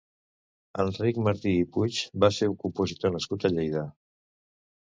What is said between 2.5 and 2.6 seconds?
un